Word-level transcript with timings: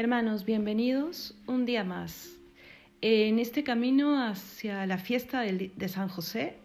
Hermanos, 0.00 0.44
bienvenidos 0.44 1.34
un 1.48 1.66
día 1.66 1.82
más. 1.82 2.30
En 3.00 3.40
este 3.40 3.64
camino 3.64 4.24
hacia 4.24 4.86
la 4.86 4.96
fiesta 4.96 5.42
de 5.42 5.88
San 5.88 6.08
José, 6.08 6.56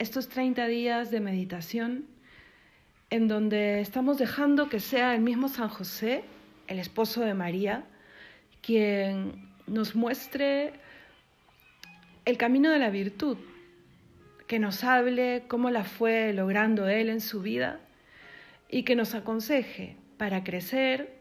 estos 0.00 0.28
30 0.28 0.66
días 0.66 1.12
de 1.12 1.20
meditación, 1.20 2.06
en 3.10 3.28
donde 3.28 3.80
estamos 3.80 4.18
dejando 4.18 4.68
que 4.68 4.80
sea 4.80 5.14
el 5.14 5.20
mismo 5.20 5.46
San 5.48 5.68
José, 5.68 6.24
el 6.66 6.80
esposo 6.80 7.20
de 7.20 7.32
María, 7.32 7.84
quien 8.60 9.52
nos 9.68 9.94
muestre 9.94 10.72
el 12.24 12.36
camino 12.36 12.72
de 12.72 12.80
la 12.80 12.90
virtud, 12.90 13.38
que 14.48 14.58
nos 14.58 14.82
hable 14.82 15.44
cómo 15.46 15.70
la 15.70 15.84
fue 15.84 16.32
logrando 16.32 16.88
él 16.88 17.08
en 17.08 17.20
su 17.20 17.40
vida 17.40 17.78
y 18.68 18.82
que 18.82 18.96
nos 18.96 19.14
aconseje 19.14 19.94
para 20.18 20.42
crecer, 20.42 21.13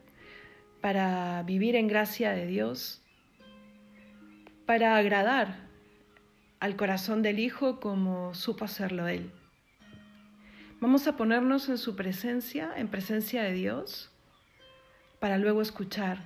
para 0.83 1.41
vivir 1.43 1.77
en 1.77 1.87
gracia 1.87 2.31
de 2.31 2.45
Dios, 2.45 3.01
para 4.65 4.97
agradar 4.97 5.69
al 6.59 6.75
corazón 6.75 7.21
del 7.21 7.39
Hijo 7.39 7.79
como 7.79 8.33
supo 8.33 8.65
hacerlo 8.65 9.07
Él. 9.07 9.31
Vamos 10.81 11.07
a 11.07 11.15
ponernos 11.15 11.69
en 11.69 11.77
su 11.77 11.95
presencia, 11.95 12.69
en 12.75 12.89
presencia 12.89 13.43
de 13.43 13.53
Dios, 13.53 14.11
para 15.21 15.37
luego 15.37 15.61
escuchar 15.61 16.25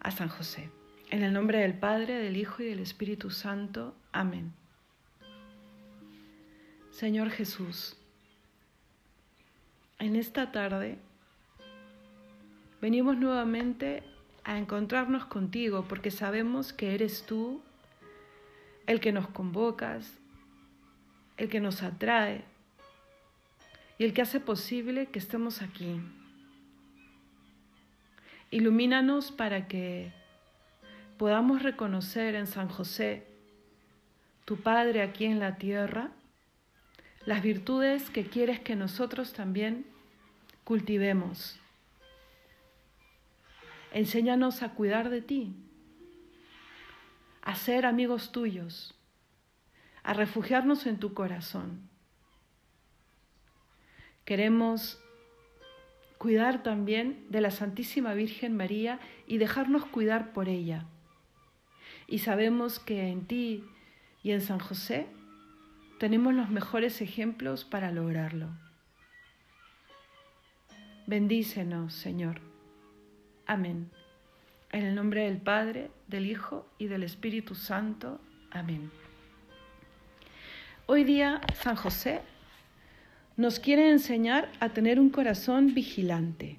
a 0.00 0.10
San 0.10 0.28
José. 0.28 0.70
En 1.10 1.22
el 1.22 1.34
nombre 1.34 1.58
del 1.58 1.74
Padre, 1.74 2.14
del 2.14 2.38
Hijo 2.38 2.62
y 2.62 2.66
del 2.66 2.78
Espíritu 2.78 3.28
Santo. 3.28 3.94
Amén. 4.10 4.54
Señor 6.92 7.28
Jesús, 7.28 7.98
en 9.98 10.16
esta 10.16 10.50
tarde 10.50 10.98
Venimos 12.84 13.16
nuevamente 13.16 14.02
a 14.44 14.58
encontrarnos 14.58 15.24
contigo 15.24 15.86
porque 15.88 16.10
sabemos 16.10 16.74
que 16.74 16.94
eres 16.94 17.24
tú 17.24 17.62
el 18.86 19.00
que 19.00 19.10
nos 19.10 19.26
convocas, 19.26 20.18
el 21.38 21.48
que 21.48 21.60
nos 21.60 21.82
atrae 21.82 22.44
y 23.96 24.04
el 24.04 24.12
que 24.12 24.20
hace 24.20 24.38
posible 24.38 25.06
que 25.06 25.18
estemos 25.18 25.62
aquí. 25.62 25.98
Ilumínanos 28.50 29.32
para 29.32 29.66
que 29.66 30.12
podamos 31.16 31.62
reconocer 31.62 32.34
en 32.34 32.46
San 32.46 32.68
José, 32.68 33.26
tu 34.44 34.58
Padre 34.58 35.00
aquí 35.00 35.24
en 35.24 35.40
la 35.40 35.56
tierra, 35.56 36.10
las 37.24 37.42
virtudes 37.42 38.10
que 38.10 38.26
quieres 38.26 38.60
que 38.60 38.76
nosotros 38.76 39.32
también 39.32 39.86
cultivemos 40.64 41.58
Enséñanos 43.94 44.62
a 44.62 44.70
cuidar 44.70 45.08
de 45.08 45.22
ti, 45.22 45.54
a 47.42 47.54
ser 47.54 47.86
amigos 47.86 48.32
tuyos, 48.32 48.92
a 50.02 50.14
refugiarnos 50.14 50.86
en 50.86 50.98
tu 50.98 51.14
corazón. 51.14 51.88
Queremos 54.24 55.00
cuidar 56.18 56.64
también 56.64 57.24
de 57.28 57.40
la 57.40 57.52
Santísima 57.52 58.14
Virgen 58.14 58.56
María 58.56 58.98
y 59.28 59.38
dejarnos 59.38 59.84
cuidar 59.84 60.32
por 60.32 60.48
ella. 60.48 60.86
Y 62.08 62.18
sabemos 62.18 62.80
que 62.80 63.06
en 63.06 63.26
ti 63.28 63.64
y 64.24 64.32
en 64.32 64.40
San 64.40 64.58
José 64.58 65.06
tenemos 66.00 66.34
los 66.34 66.50
mejores 66.50 67.00
ejemplos 67.00 67.64
para 67.64 67.92
lograrlo. 67.92 68.48
Bendícenos, 71.06 71.94
Señor. 71.94 72.53
Amén. 73.46 73.90
En 74.72 74.84
el 74.84 74.94
nombre 74.94 75.24
del 75.24 75.38
Padre, 75.38 75.90
del 76.08 76.26
Hijo 76.26 76.66
y 76.78 76.86
del 76.86 77.02
Espíritu 77.02 77.54
Santo. 77.54 78.20
Amén. 78.50 78.90
Hoy 80.86 81.04
día 81.04 81.40
San 81.54 81.76
José 81.76 82.22
nos 83.36 83.60
quiere 83.60 83.90
enseñar 83.90 84.50
a 84.60 84.70
tener 84.70 84.98
un 84.98 85.10
corazón 85.10 85.74
vigilante. 85.74 86.58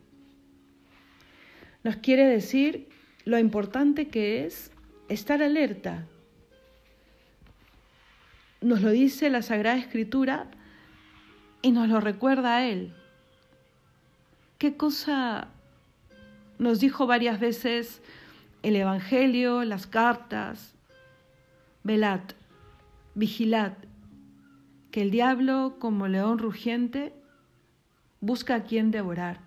Nos 1.84 1.98
quiere 1.98 2.26
decir 2.26 2.90
lo 3.26 3.40
importante 3.40 4.08
que 4.08 4.46
es 4.46 4.72
estar 5.10 5.42
alerta. 5.42 6.06
Nos 8.62 8.82
lo 8.82 8.92
dice 8.92 9.30
la 9.30 9.42
Sagrada 9.42 9.78
Escritura 9.78 10.52
y 11.62 11.72
nos 11.72 11.88
lo 11.88 12.00
recuerda 12.00 12.58
a 12.58 12.66
Él. 12.66 12.94
¿Qué 14.58 14.78
cosa 14.78 15.50
nos 16.58 16.80
dijo 16.80 17.08
varias 17.08 17.40
veces 17.40 18.02
el 18.64 18.76
Evangelio, 18.76 19.64
las 19.64 19.88
cartas, 19.88 20.76
velad, 21.84 22.22
vigilad, 23.14 23.74
que 24.92 25.02
el 25.02 25.12
diablo, 25.12 25.76
como 25.80 26.08
león 26.08 26.40
rugiente, 26.40 27.14
busca 28.22 28.56
a 28.56 28.64
quien 28.64 28.92
devorar. 28.92 29.40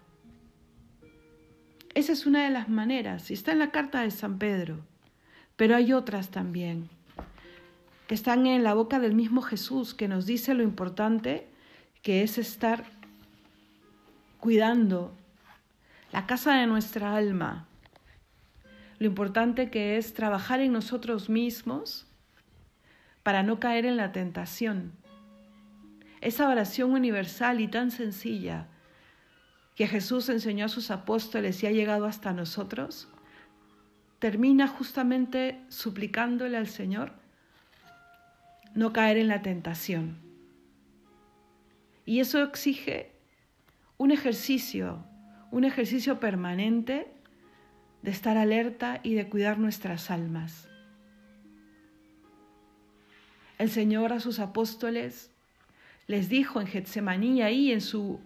Esa 1.95 2.13
es 2.13 2.27
una 2.27 2.45
de 2.45 2.51
las 2.51 2.69
maneras, 2.69 3.31
y 3.31 3.35
está 3.35 3.53
en 3.53 3.59
la 3.59 3.71
carta 3.71 4.03
de 4.03 4.11
San 4.11 4.39
Pedro, 4.39 4.79
pero 5.57 5.75
hay 5.75 5.93
otras 5.93 6.29
también, 6.29 6.89
que 8.07 8.15
están 8.15 8.47
en 8.47 8.63
la 8.63 8.75
boca 8.75 9.01
del 9.01 9.15
mismo 9.15 9.43
Jesús, 9.43 9.95
que 9.95 10.07
nos 10.07 10.27
dice 10.27 10.55
lo 10.55 10.63
importante 10.63 11.49
que 12.03 12.23
es 12.23 12.39
estar 12.39 12.85
cuidando 14.39 15.13
la 16.13 16.27
casa 16.27 16.55
de 16.55 16.67
nuestra 16.67 17.15
alma. 17.15 17.67
Lo 18.99 19.07
importante 19.07 19.71
que 19.71 19.97
es 19.97 20.15
trabajar 20.15 20.61
en 20.61 20.73
nosotros 20.73 21.29
mismos 21.29 22.07
para 23.23 23.43
no 23.43 23.61
caer 23.61 23.85
en 23.87 23.97
la 23.97 24.13
tentación. 24.13 24.93
Esa 26.21 26.49
oración 26.49 26.93
universal 26.93 27.61
y 27.61 27.69
tan 27.69 27.91
sencilla 27.91 28.67
que 29.77 29.87
Jesús 29.87 30.29
enseñó 30.29 30.65
a 30.65 30.69
sus 30.69 30.91
apóstoles 30.91 31.63
y 31.63 31.67
ha 31.67 31.71
llegado 31.71 32.07
hasta 32.07 32.33
nosotros, 32.33 33.07
termina 34.19 34.67
justamente 34.67 35.61
suplicándole 35.69 36.57
al 36.57 36.67
Señor 36.67 37.13
no 38.75 38.93
caer 38.93 39.19
en 39.19 39.29
la 39.29 39.43
tentación. 39.43 40.19
Y 42.05 42.21
eso 42.21 42.43
exige 42.43 43.13
un 43.99 44.11
ejercicio 44.11 45.05
un 45.51 45.65
ejercicio 45.65 46.21
permanente 46.21 47.07
de 48.03 48.11
estar 48.11 48.37
alerta 48.37 49.01
y 49.03 49.15
de 49.15 49.29
cuidar 49.29 49.59
nuestras 49.59 50.11
almas. 50.11 50.69
El 53.59 53.71
Señor 53.71 54.13
a 54.13 54.21
sus 54.21 54.39
apóstoles 54.39 55.31
les 56.07 56.29
dijo 56.29 56.61
en 56.61 56.67
Getsemaní, 56.67 57.43
ahí 57.43 57.73
en 57.73 57.81
su, 57.81 58.21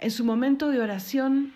en 0.00 0.10
su 0.10 0.24
momento 0.24 0.70
de 0.70 0.80
oración, 0.80 1.52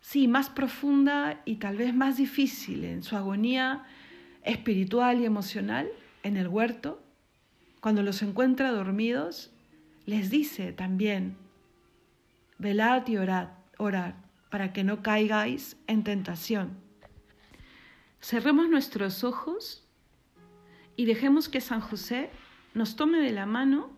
sí, 0.00 0.28
más 0.28 0.50
profunda 0.50 1.40
y 1.44 1.56
tal 1.56 1.76
vez 1.76 1.94
más 1.94 2.16
difícil, 2.16 2.84
en 2.84 3.02
su 3.02 3.16
agonía 3.16 3.84
espiritual 4.42 5.20
y 5.20 5.26
emocional, 5.26 5.88
en 6.22 6.36
el 6.36 6.48
huerto, 6.48 7.00
cuando 7.80 8.02
los 8.02 8.20
encuentra 8.22 8.72
dormidos, 8.72 9.52
les 10.06 10.28
dice 10.28 10.72
también, 10.72 11.36
velad 12.58 13.06
y 13.06 13.16
orad 13.16 13.48
orar 13.78 14.14
para 14.50 14.72
que 14.72 14.84
no 14.84 15.02
caigáis 15.02 15.76
en 15.86 16.04
tentación. 16.04 16.76
Cerremos 18.20 18.68
nuestros 18.68 19.24
ojos 19.24 19.84
y 20.96 21.04
dejemos 21.04 21.48
que 21.48 21.60
San 21.60 21.80
José 21.80 22.30
nos 22.74 22.96
tome 22.96 23.18
de 23.18 23.32
la 23.32 23.46
mano 23.46 23.90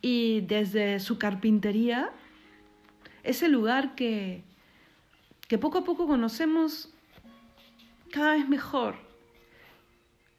y 0.00 0.42
desde 0.42 1.00
su 1.00 1.18
carpintería, 1.18 2.12
ese 3.22 3.48
lugar 3.48 3.94
que, 3.94 4.44
que 5.48 5.58
poco 5.58 5.78
a 5.78 5.84
poco 5.84 6.06
conocemos 6.06 6.92
cada 8.12 8.32
vez 8.32 8.48
mejor 8.48 8.96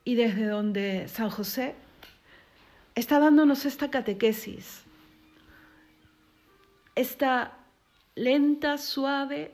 y 0.04 0.16
desde 0.16 0.46
donde 0.46 1.08
San 1.08 1.30
José 1.30 1.76
está 2.94 3.20
dándonos 3.20 3.66
esta 3.66 3.90
catequesis 3.90 4.85
esta 6.96 7.58
lenta, 8.16 8.78
suave 8.78 9.54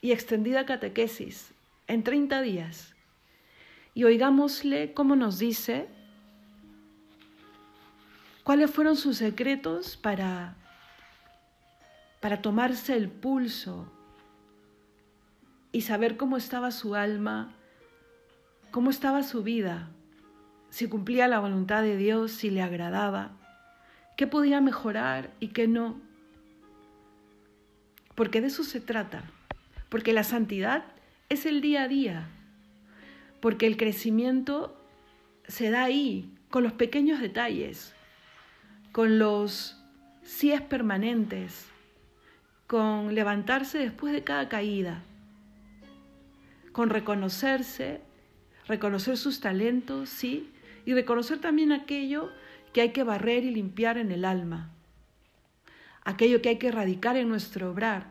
y 0.00 0.12
extendida 0.12 0.66
catequesis 0.66 1.52
en 1.86 2.02
30 2.02 2.40
días. 2.42 2.94
Y 3.94 4.04
oigámosle 4.04 4.94
cómo 4.94 5.16
nos 5.16 5.38
dice 5.38 5.86
cuáles 8.42 8.70
fueron 8.70 8.96
sus 8.96 9.18
secretos 9.18 9.96
para, 9.96 10.56
para 12.20 12.40
tomarse 12.40 12.96
el 12.96 13.08
pulso 13.08 13.86
y 15.72 15.82
saber 15.82 16.16
cómo 16.16 16.38
estaba 16.38 16.70
su 16.70 16.94
alma, 16.94 17.52
cómo 18.70 18.90
estaba 18.90 19.22
su 19.22 19.42
vida, 19.42 19.90
si 20.70 20.88
cumplía 20.88 21.28
la 21.28 21.38
voluntad 21.38 21.82
de 21.82 21.98
Dios, 21.98 22.32
si 22.32 22.48
le 22.48 22.62
agradaba, 22.62 23.32
qué 24.16 24.26
podía 24.26 24.62
mejorar 24.62 25.30
y 25.38 25.48
qué 25.48 25.68
no 25.68 26.00
porque 28.14 28.40
de 28.40 28.48
eso 28.48 28.64
se 28.64 28.80
trata. 28.80 29.24
porque 29.88 30.14
la 30.14 30.24
santidad 30.24 30.84
es 31.28 31.44
el 31.44 31.60
día 31.60 31.82
a 31.82 31.88
día, 31.88 32.28
porque 33.40 33.66
el 33.66 33.76
crecimiento 33.76 34.74
se 35.46 35.68
da 35.70 35.84
ahí, 35.84 36.32
con 36.48 36.62
los 36.62 36.72
pequeños 36.72 37.20
detalles, 37.20 37.94
con 38.90 39.18
los 39.18 39.76
síes 40.22 40.62
permanentes, 40.62 41.66
con 42.66 43.14
levantarse 43.14 43.78
después 43.78 44.14
de 44.14 44.24
cada 44.24 44.48
caída, 44.48 45.02
con 46.72 46.88
reconocerse, 46.88 48.00
reconocer 48.66 49.18
sus 49.18 49.40
talentos, 49.40 50.08
sí, 50.08 50.50
y 50.86 50.94
reconocer 50.94 51.38
también 51.38 51.70
aquello 51.72 52.30
que 52.72 52.80
hay 52.80 52.92
que 52.92 53.02
barrer 53.04 53.44
y 53.44 53.50
limpiar 53.50 53.98
en 53.98 54.10
el 54.10 54.24
alma, 54.24 54.70
aquello 56.04 56.42
que 56.42 56.50
hay 56.50 56.58
que 56.58 56.68
erradicar 56.68 57.16
en 57.16 57.28
nuestro 57.28 57.70
obrar, 57.70 58.08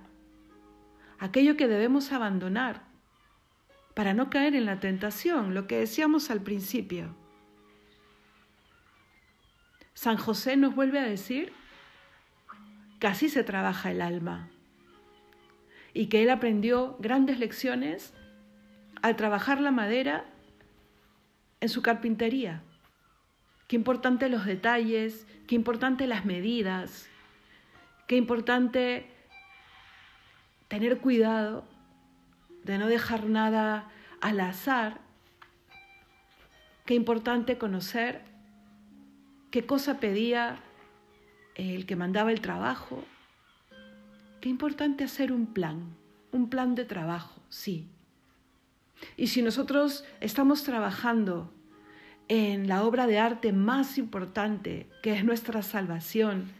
aquello 1.20 1.58
que 1.58 1.68
debemos 1.68 2.12
abandonar 2.12 2.84
para 3.94 4.14
no 4.14 4.30
caer 4.30 4.56
en 4.56 4.66
la 4.66 4.80
tentación, 4.80 5.54
lo 5.54 5.68
que 5.68 5.78
decíamos 5.78 6.32
al 6.32 6.42
principio. 6.42 7.16
San 9.94 10.18
José 10.18 10.58
nos 10.58 10.74
vuelve 10.74 11.00
a 11.00 11.04
decir 11.04 11.54
que 13.00 13.08
así 13.08 13.30
se 13.30 13.44
trabaja 13.44 13.92
el 13.92 14.02
alma 14.02 14.50
y 15.94 16.08
que 16.08 16.24
él 16.24 16.30
aprendió 16.30 16.98
grandes 17.00 17.38
lecciones 17.40 18.14
al 19.02 19.16
trabajar 19.16 19.60
la 19.60 19.72
madera 19.72 20.26
en 21.60 21.70
su 21.70 21.82
carpintería. 21.82 22.64
Qué 23.68 23.76
importante 23.76 24.30
los 24.30 24.46
detalles, 24.46 25.28
qué 25.48 25.56
importante 25.56 26.08
las 26.08 26.26
medidas, 26.26 27.11
qué 28.12 28.18
importante 28.18 29.06
tener 30.68 30.98
cuidado 30.98 31.64
de 32.66 32.78
no 32.78 32.88
dejar 32.88 33.30
nada 33.30 33.90
al 34.20 34.42
azar, 34.42 35.00
qué 36.86 36.94
importante 36.94 37.58
conocer 37.58 38.22
qué 39.50 39.66
cosa 39.66 40.02
pedía 40.02 40.60
el 41.56 41.86
que 41.86 41.96
mandaba 41.96 42.34
el 42.34 42.42
trabajo, 42.42 43.02
qué 44.42 44.50
importante 44.50 45.06
hacer 45.06 45.32
un 45.32 45.46
plan, 45.46 45.96
un 46.34 46.50
plan 46.50 46.76
de 46.76 46.84
trabajo, 46.84 47.42
sí. 47.48 47.88
Y 49.16 49.28
si 49.28 49.42
nosotros 49.42 50.04
estamos 50.20 50.66
trabajando 50.66 51.54
en 52.28 52.68
la 52.68 52.84
obra 52.84 53.08
de 53.08 53.20
arte 53.20 53.54
más 53.54 53.98
importante, 53.98 54.90
que 55.02 55.14
es 55.14 55.24
nuestra 55.24 55.62
salvación, 55.62 56.60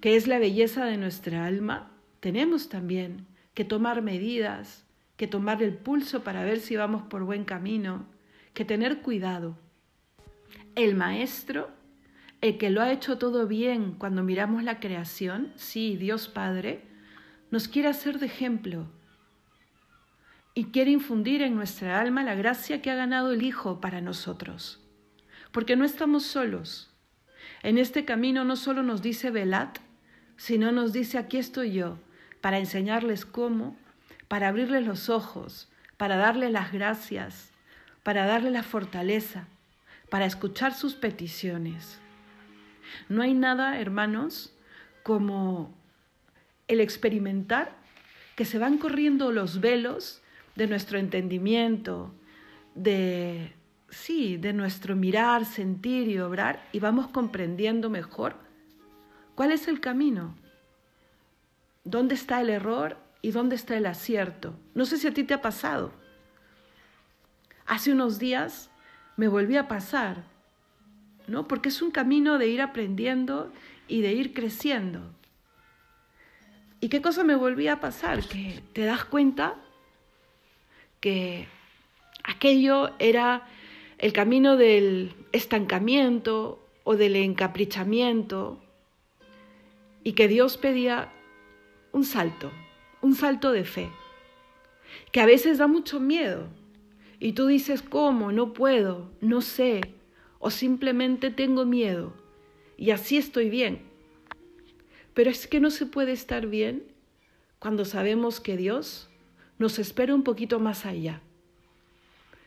que 0.00 0.16
es 0.16 0.26
la 0.26 0.38
belleza 0.38 0.84
de 0.84 0.96
nuestra 0.96 1.46
alma, 1.46 1.90
tenemos 2.20 2.68
también 2.68 3.26
que 3.54 3.64
tomar 3.64 4.02
medidas, 4.02 4.84
que 5.16 5.26
tomar 5.26 5.62
el 5.62 5.74
pulso 5.74 6.22
para 6.24 6.44
ver 6.44 6.60
si 6.60 6.76
vamos 6.76 7.02
por 7.02 7.24
buen 7.24 7.44
camino, 7.44 8.06
que 8.54 8.64
tener 8.64 9.02
cuidado. 9.02 9.58
El 10.74 10.94
maestro, 10.94 11.70
el 12.40 12.58
que 12.58 12.70
lo 12.70 12.82
ha 12.82 12.92
hecho 12.92 13.18
todo 13.18 13.46
bien 13.46 13.92
cuando 13.92 14.22
miramos 14.22 14.62
la 14.62 14.80
creación, 14.80 15.52
sí, 15.56 15.96
Dios 15.96 16.28
Padre, 16.28 16.82
nos 17.50 17.68
quiere 17.68 17.88
hacer 17.88 18.18
de 18.18 18.26
ejemplo 18.26 18.86
y 20.54 20.66
quiere 20.66 20.90
infundir 20.90 21.42
en 21.42 21.54
nuestra 21.54 22.00
alma 22.00 22.22
la 22.22 22.34
gracia 22.34 22.82
que 22.82 22.90
ha 22.90 22.94
ganado 22.94 23.32
el 23.32 23.42
Hijo 23.42 23.80
para 23.80 24.00
nosotros 24.00 24.82
porque 25.56 25.74
no 25.74 25.86
estamos 25.86 26.24
solos. 26.24 26.90
En 27.62 27.78
este 27.78 28.04
camino 28.04 28.44
no 28.44 28.56
solo 28.56 28.82
nos 28.82 29.00
dice 29.00 29.30
velad, 29.30 29.70
sino 30.36 30.72
nos 30.72 30.92
dice 30.92 31.18
aquí 31.18 31.38
estoy 31.38 31.72
yo, 31.72 31.98
para 32.40 32.58
enseñarles 32.58 33.24
cómo, 33.24 33.76
para 34.28 34.48
abrirles 34.48 34.86
los 34.86 35.08
ojos, 35.08 35.68
para 35.96 36.16
darles 36.16 36.50
las 36.50 36.72
gracias, 36.72 37.50
para 38.02 38.26
darles 38.26 38.52
la 38.52 38.62
fortaleza, 38.62 39.48
para 40.10 40.26
escuchar 40.26 40.74
sus 40.74 40.94
peticiones. 40.94 41.98
No 43.08 43.22
hay 43.22 43.34
nada, 43.34 43.80
hermanos, 43.80 44.54
como 45.02 45.74
el 46.68 46.80
experimentar 46.80 47.76
que 48.36 48.44
se 48.44 48.58
van 48.58 48.78
corriendo 48.78 49.32
los 49.32 49.60
velos 49.60 50.22
de 50.54 50.66
nuestro 50.66 50.98
entendimiento, 50.98 52.14
de 52.74 53.52
sí, 53.88 54.36
de 54.36 54.52
nuestro 54.52 54.94
mirar, 54.94 55.44
sentir 55.44 56.08
y 56.08 56.18
obrar 56.18 56.68
y 56.72 56.80
vamos 56.80 57.08
comprendiendo 57.08 57.88
mejor 57.88 58.45
cuál 59.36 59.52
es 59.52 59.68
el 59.68 59.80
camino, 59.80 60.34
dónde 61.84 62.16
está 62.16 62.40
el 62.40 62.50
error 62.50 62.96
y 63.22 63.30
dónde 63.30 63.54
está 63.54 63.76
el 63.76 63.86
acierto. 63.86 64.54
No 64.74 64.86
sé 64.86 64.96
si 64.96 65.06
a 65.06 65.14
ti 65.14 65.22
te 65.22 65.34
ha 65.34 65.42
pasado. 65.42 65.92
Hace 67.66 67.92
unos 67.92 68.18
días 68.18 68.70
me 69.16 69.28
volví 69.28 69.56
a 69.56 69.68
pasar, 69.68 70.24
¿no? 71.28 71.46
Porque 71.46 71.68
es 71.68 71.82
un 71.82 71.90
camino 71.90 72.38
de 72.38 72.48
ir 72.48 72.62
aprendiendo 72.62 73.52
y 73.86 74.00
de 74.00 74.14
ir 74.14 74.32
creciendo. 74.32 75.02
¿Y 76.80 76.88
qué 76.88 77.02
cosa 77.02 77.22
me 77.22 77.36
volví 77.36 77.68
a 77.68 77.80
pasar? 77.80 78.24
Que 78.24 78.62
te 78.72 78.84
das 78.84 79.04
cuenta 79.04 79.56
que 81.00 81.46
aquello 82.24 82.90
era 82.98 83.46
el 83.98 84.12
camino 84.12 84.56
del 84.56 85.14
estancamiento 85.32 86.66
o 86.84 86.96
del 86.96 87.16
encaprichamiento 87.16 88.62
y 90.06 90.12
que 90.12 90.28
Dios 90.28 90.56
pedía 90.56 91.12
un 91.90 92.04
salto, 92.04 92.52
un 93.02 93.16
salto 93.16 93.50
de 93.50 93.64
fe, 93.64 93.90
que 95.10 95.20
a 95.20 95.26
veces 95.26 95.58
da 95.58 95.66
mucho 95.66 95.98
miedo 95.98 96.46
y 97.18 97.32
tú 97.32 97.48
dices, 97.48 97.82
¿cómo? 97.82 98.30
No 98.30 98.52
puedo, 98.52 99.10
no 99.20 99.40
sé, 99.40 99.80
o 100.38 100.50
simplemente 100.50 101.32
tengo 101.32 101.64
miedo 101.64 102.12
y 102.76 102.92
así 102.92 103.16
estoy 103.16 103.50
bien. 103.50 103.82
Pero 105.12 105.28
es 105.30 105.48
que 105.48 105.58
no 105.58 105.70
se 105.70 105.86
puede 105.86 106.12
estar 106.12 106.46
bien 106.46 106.84
cuando 107.58 107.84
sabemos 107.84 108.38
que 108.38 108.56
Dios 108.56 109.10
nos 109.58 109.80
espera 109.80 110.14
un 110.14 110.22
poquito 110.22 110.60
más 110.60 110.86
allá 110.86 111.20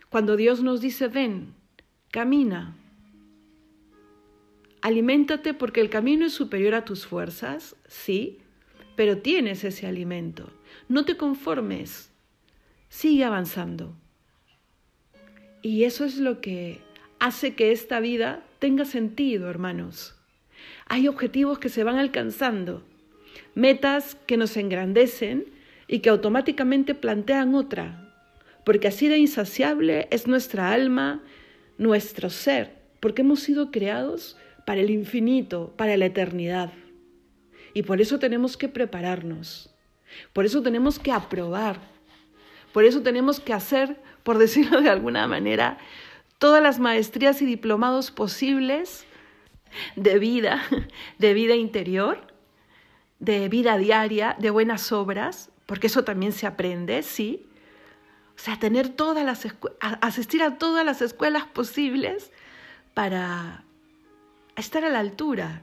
cuando 0.10 0.38
Dios 0.38 0.64
nos 0.64 0.82
dice, 0.82 1.08
ven, 1.08 1.54
camina, 2.10 2.76
aliméntate 4.82 5.54
porque 5.54 5.82
el 5.82 5.90
camino 5.90 6.26
es 6.26 6.34
superior 6.34 6.76
a 6.76 6.86
tus 6.86 7.06
fuerzas, 7.06 7.76
sí, 7.88 8.40
pero 8.96 9.18
tienes 9.20 9.64
ese 9.64 9.88
alimento. 9.88 10.52
No 10.88 11.06
te 11.06 11.18
conformes, 11.18 12.12
sigue 12.90 13.24
avanzando. 13.24 13.96
Y 15.62 15.84
eso 15.84 16.06
es 16.06 16.18
lo 16.18 16.42
que 16.42 16.82
hace 17.20 17.56
que 17.56 17.72
esta 17.72 18.00
vida 18.00 18.44
tenga 18.60 18.86
sentido, 18.86 19.50
hermanos. 19.50 20.16
Hay 20.88 21.08
objetivos 21.08 21.60
que 21.60 21.70
se 21.70 21.84
van 21.84 21.98
alcanzando, 21.98 22.84
metas 23.56 24.16
que 24.26 24.38
nos 24.38 24.58
engrandecen 24.58 25.46
y 25.88 26.00
que 26.00 26.10
automáticamente 26.10 26.96
plantean 26.96 27.56
otra, 27.56 28.14
porque 28.66 28.88
así 28.88 29.08
de 29.08 29.18
insaciable 29.18 30.08
es 30.12 30.28
nuestra 30.28 30.72
alma, 30.72 31.24
nuestro 31.78 32.30
ser, 32.30 32.76
porque 33.00 33.22
hemos 33.22 33.40
sido 33.40 33.72
creados 33.72 34.38
para 34.66 34.82
el 34.82 34.90
infinito, 34.90 35.74
para 35.78 35.98
la 35.98 36.06
eternidad. 36.06 36.72
Y 37.74 37.84
por 37.84 38.02
eso 38.02 38.20
tenemos 38.20 38.58
que 38.58 38.68
prepararnos, 38.68 39.74
por 40.34 40.46
eso 40.46 40.62
tenemos 40.62 41.00
que 41.00 41.12
aprobar, 41.12 41.80
por 42.74 42.84
eso 42.84 43.02
tenemos 43.02 43.40
que 43.40 43.54
hacer, 43.54 44.02
por 44.24 44.38
decirlo 44.38 44.82
de 44.82 44.90
alguna 44.90 45.28
manera, 45.28 45.78
todas 46.38 46.64
las 46.64 46.80
maestrías 46.80 47.42
y 47.42 47.46
diplomados 47.46 48.12
posibles 48.12 49.06
de 49.96 50.20
vida, 50.20 50.64
de 51.20 51.34
vida 51.34 51.56
interior, 51.56 52.28
de 53.20 53.50
vida 53.50 53.78
diaria, 53.78 54.36
de 54.40 54.50
buenas 54.50 54.92
obras, 54.92 55.52
porque 55.66 55.88
eso 55.88 56.04
también 56.04 56.32
se 56.32 56.48
aprende, 56.48 57.04
sí, 57.04 57.46
o 58.40 58.42
sea, 58.42 58.58
tener 58.58 58.88
todas 58.88 59.26
las 59.26 59.46
asistir 60.00 60.42
a 60.42 60.58
todas 60.58 60.86
las 60.86 61.02
escuelas 61.02 61.46
posibles 61.46 62.32
para 62.94 63.66
estar 64.60 64.84
a 64.86 64.90
la 64.90 65.00
altura. 65.00 65.62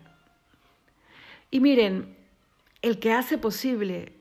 Y 1.51 1.61
miren, 1.61 2.17
el 2.83 2.99
que 2.99 3.13
hace 3.13 3.39
posible 3.39 4.13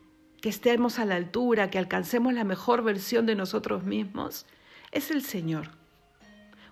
que 0.41 0.49
estemos 0.49 0.99
a 0.99 1.05
la 1.05 1.15
altura, 1.15 1.69
que 1.69 1.77
alcancemos 1.77 2.33
la 2.33 2.43
mejor 2.43 2.83
versión 2.83 3.25
de 3.25 3.35
nosotros 3.35 3.83
mismos, 3.83 4.45
es 4.91 5.11
el 5.11 5.23
Señor. 5.23 5.69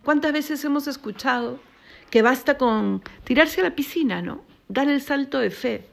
¿Cuántas 0.04 0.34
veces 0.34 0.64
hemos 0.66 0.88
escuchado 0.88 1.60
que 2.10 2.22
basta 2.22 2.58
con 2.58 3.02
tirarse 3.24 3.62
a 3.62 3.64
la 3.64 3.76
piscina, 3.76 4.22
¿no? 4.22 4.44
Dar 4.68 4.88
el 4.88 5.02
salto 5.02 5.40
de 5.40 5.50
fe. 5.50 5.88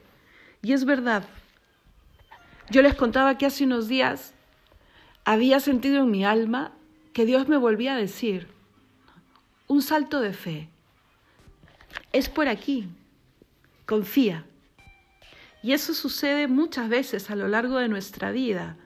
Y 0.63 0.73
es 0.73 0.85
verdad. 0.85 1.25
Yo 2.71 2.83
les 2.83 2.95
contaba 2.95 3.39
que 3.39 3.47
hace 3.47 3.65
unos 3.65 3.89
días 3.89 4.35
había 5.25 5.61
sentido 5.61 6.03
en 6.03 6.11
mi 6.11 6.25
alma 6.25 6.73
que 7.13 7.25
Dios 7.25 7.49
me 7.49 7.57
volvía 7.57 7.95
a 7.95 7.97
decir, 7.97 8.49
un 9.67 9.83
salto 9.83 10.21
de 10.21 10.33
fe. 10.33 10.69
Es 12.13 12.29
por 12.29 12.49
aquí, 12.49 12.89
confía. 13.87 14.45
Y 15.63 15.73
eso 15.73 15.95
sucede 15.95 16.49
muchas 16.49 16.89
veces 16.89 17.31
a 17.31 17.37
lo 17.37 17.47
largo 17.47 17.79
de 17.79 17.89
nuestra 17.89 18.33
vida, 18.33 18.77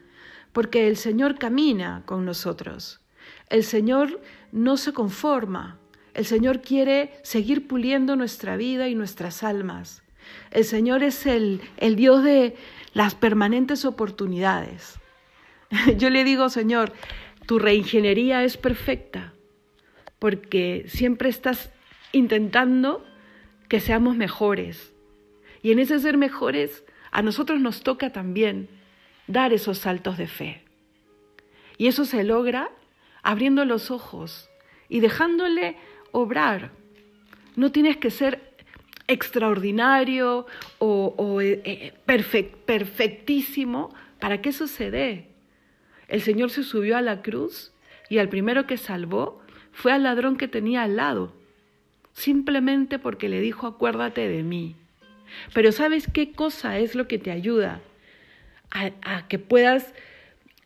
porque 0.52 0.88
el 0.88 0.97
Señor 0.97 1.38
camina 1.38 2.02
con 2.04 2.25
nosotros. 2.25 3.00
El 3.49 3.64
Señor 3.64 4.21
no 4.52 4.76
se 4.76 4.93
conforma. 4.93 5.78
El 6.12 6.26
Señor 6.26 6.61
quiere 6.61 7.19
seguir 7.23 7.66
puliendo 7.66 8.14
nuestra 8.14 8.57
vida 8.57 8.88
y 8.88 8.95
nuestras 8.95 9.43
almas. 9.43 10.02
El 10.50 10.64
Señor 10.64 11.02
es 11.02 11.26
el, 11.26 11.61
el 11.76 11.97
Dios 11.97 12.23
de 12.23 12.57
las 12.93 13.14
permanentes 13.14 13.85
oportunidades. 13.85 14.99
Yo 15.97 16.11
le 16.11 16.25
digo, 16.25 16.50
Señor, 16.50 16.93
tu 17.47 17.59
reingeniería 17.59 18.45
es 18.45 18.57
perfecta, 18.57 19.33
porque 20.19 20.85
siempre 20.88 21.28
estás 21.28 21.71
intentando 22.12 23.04
que 23.68 23.80
seamos 23.80 24.16
mejores. 24.16 24.94
Y 25.62 25.73
en 25.73 25.78
ese 25.78 25.99
ser 25.99 26.16
mejores, 26.16 26.85
a 27.11 27.23
nosotros 27.23 27.61
nos 27.61 27.83
toca 27.83 28.12
también 28.12 28.68
dar 29.26 29.52
esos 29.52 29.78
saltos 29.78 30.18
de 30.18 30.26
fe. 30.26 30.62
Y 31.78 31.87
eso 31.87 32.04
se 32.04 32.25
logra 32.25 32.71
abriendo 33.23 33.64
los 33.64 33.90
ojos 33.90 34.50
y 34.88 35.00
dejándole 35.00 35.76
obrar. 36.12 36.73
No 37.56 37.73
tienes 37.73 37.97
que 37.97 38.11
ser 38.11 38.54
extraordinario 39.06 40.47
o, 40.78 41.40
eh, 41.40 41.62
eh, 41.64 41.94
perfectísimo 42.66 43.94
para 44.18 44.40
que 44.40 44.50
eso 44.50 44.66
se 44.66 44.90
dé. 44.90 45.28
El 46.09 46.23
Señor 46.23 46.50
se 46.50 46.62
subió 46.62 46.97
a 46.97 47.02
la 47.02 47.23
cruz 47.23 47.73
y 48.09 48.18
al 48.18 48.28
primero 48.28 48.66
que 48.66 48.76
salvó 48.76 49.42
fue 49.73 49.92
al 49.92 50.04
ladrón 50.04 50.37
que 50.37 50.49
tenía 50.49 50.83
al 50.83 50.97
lado, 50.97 51.35
simplemente 52.14 52.99
porque 52.99 53.28
le 53.28 53.40
dijo 53.40 53.66
acuérdate 53.66 54.28
de 54.28 54.42
mí. 54.42 54.76
Pero 55.52 55.73
¿sabes 55.73 56.09
qué 56.11 56.33
cosa 56.33 56.78
es 56.78 56.94
lo 56.94 57.06
que 57.06 57.18
te 57.18 57.30
ayuda 57.30 57.80
a, 58.71 59.28
que 59.28 59.38
puedas 59.38 59.94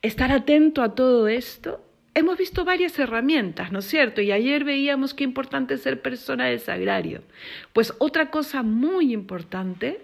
estar 0.02 0.30
atento 0.30 0.82
a 0.82 0.94
todo 0.94 1.26
esto? 1.26 1.84
Hemos 2.14 2.38
visto 2.38 2.64
varias 2.64 2.98
herramientas, 2.98 3.72
¿no 3.72 3.78
es 3.78 3.86
cierto? 3.86 4.20
Y 4.20 4.32
ayer 4.32 4.64
veíamos 4.64 5.14
qué 5.14 5.24
importante 5.24 5.74
es 5.74 5.82
ser 5.82 6.02
persona 6.02 6.46
de 6.46 6.58
sagrario. 6.58 7.22
Pues 7.72 7.94
otra 7.98 8.30
cosa 8.30 8.62
muy 8.62 9.12
importante 9.12 10.00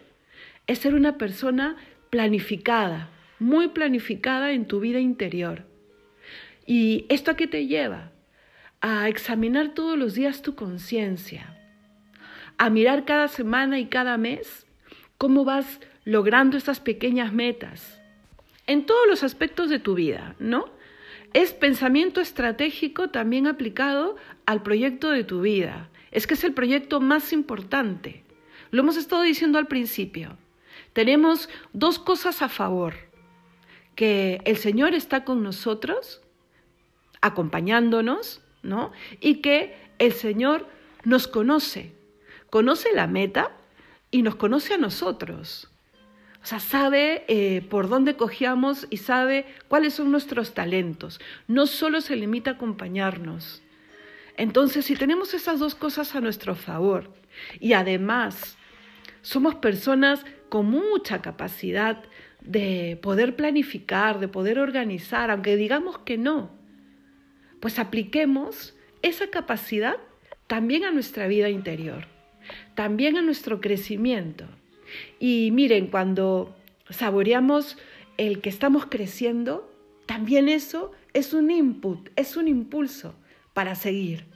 es 0.67 0.79
ser 0.79 0.95
una 0.95 1.19
persona 1.19 1.77
planificada, 2.11 3.11
muy 3.39 3.69
planificada 3.69 4.53
en 4.53 4.67
tu 4.67 4.81
vida 4.81 5.01
interior. 5.01 5.65
¿Y 6.67 7.05
esto 7.09 7.33
a 7.33 7.37
qué 7.37 7.47
te 7.47 7.67
lleva? 7.67 8.14
A 8.87 9.09
examinar 9.09 9.73
todos 9.73 9.97
los 9.97 10.13
días 10.13 10.43
tu 10.43 10.55
conciencia, 10.57 11.57
a 12.59 12.69
mirar 12.69 13.07
cada 13.07 13.29
semana 13.29 13.79
y 13.79 13.87
cada 13.87 14.19
mes 14.19 14.67
cómo 15.17 15.47
vas 15.47 15.81
logrando 16.05 16.59
estas 16.59 16.81
pequeñas 16.81 17.33
metas 17.33 17.99
en 18.67 18.85
todos 18.85 19.09
los 19.09 19.23
aspectos 19.23 19.71
de 19.71 19.79
tu 19.79 19.95
vida, 19.95 20.37
¿no? 20.39 20.67
Es 21.33 21.55
pensamiento 21.55 22.21
estratégico 22.21 23.09
también 23.09 23.47
aplicado 23.47 24.17
al 24.45 24.63
proyecto 24.63 25.09
de 25.09 25.25
tu 25.25 25.41
vida. 25.41 25.89
Es 26.11 26.27
que 26.27 26.35
es 26.35 26.45
el 26.45 26.53
proyecto 26.53 27.01
más 27.01 27.33
importante. 27.33 28.23
Lo 28.71 28.83
hemos 28.83 28.99
estado 28.99 29.23
diciendo 29.23 29.57
al 29.57 29.67
principio. 29.67 30.37
Tenemos 30.93 31.49
dos 31.73 31.99
cosas 31.99 32.43
a 32.43 32.51
favor. 32.51 32.97
Que 33.95 34.43
el 34.45 34.59
Señor 34.59 34.93
está 34.93 35.25
con 35.25 35.43
nosotros, 35.43 36.21
acompañándonos, 37.23 38.44
Y 39.21 39.37
que 39.37 39.77
el 39.99 40.13
Señor 40.13 40.67
nos 41.05 41.29
conoce. 41.29 41.93
Conoce 42.51 42.89
la 42.95 43.07
meta 43.07 43.53
y 44.11 44.23
nos 44.23 44.37
conoce 44.37 44.75
a 44.75 44.79
nosotros. 44.79 45.69
O 46.43 46.47
sea, 46.47 46.61
sabe 46.61 47.25
eh, 47.29 47.63
por 47.71 47.89
dónde 47.89 48.17
cogíamos 48.17 48.87
y 48.91 48.99
sabe 48.99 49.47
cuáles 49.69 49.95
son 49.95 50.11
nuestros 50.11 50.53
talentos. 50.53 51.21
No 51.49 51.67
solo 51.67 52.01
se 52.01 52.17
limita 52.17 52.51
a 52.51 52.55
acompañarnos. 52.55 53.63
Entonces, 54.37 54.85
si 54.85 54.95
tenemos 54.95 55.33
esas 55.33 55.59
dos 55.59 55.75
cosas 55.75 56.15
a 56.15 56.21
nuestro 56.21 56.55
favor 56.55 57.11
y 57.61 57.73
además 57.73 58.57
somos 59.23 59.55
personas 59.55 60.25
con 60.49 60.67
mucha 60.67 61.23
capacidad 61.23 62.03
de 62.43 62.99
poder 63.01 63.37
planificar, 63.37 64.21
de 64.21 64.29
poder 64.29 64.59
organizar, 64.59 65.31
aunque 65.31 65.57
digamos 65.57 65.99
que 65.99 66.19
no, 66.19 66.51
pues 67.65 67.79
apliquemos 67.79 68.75
esa 69.01 69.29
capacidad 69.29 69.97
también 70.49 70.85
a 70.85 70.91
nuestra 70.91 71.27
vida 71.29 71.49
interior, 71.49 72.07
también 72.75 73.17
a 73.17 73.23
nuestro 73.23 73.63
crecimiento. 73.63 74.45
Y 75.19 75.49
miren, 75.51 75.87
cuando 75.87 76.55
saboreamos 76.91 77.79
el 78.19 78.43
que 78.43 78.51
estamos 78.51 78.85
creciendo, 78.85 79.73
también 80.05 80.51
eso 80.51 80.93
es 81.15 81.33
un 81.33 81.51
input, 81.51 82.11
es 82.17 82.37
un 82.37 82.49
impulso 82.49 83.15
para 83.55 83.77
seguir. 83.77 84.27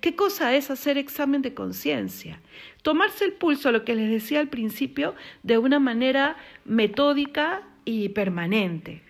¿Qué 0.00 0.14
cosa 0.14 0.54
es 0.54 0.70
hacer 0.70 0.96
examen 0.96 1.42
de 1.42 1.54
conciencia? 1.54 2.40
Tomarse 2.82 3.24
el 3.24 3.32
pulso, 3.32 3.72
lo 3.72 3.84
que 3.84 3.96
les 3.96 4.08
decía 4.08 4.38
al 4.38 4.48
principio, 4.48 5.16
de 5.42 5.58
una 5.58 5.80
manera 5.80 6.36
metódica 6.64 7.64
y 7.84 8.10
permanente. 8.10 9.02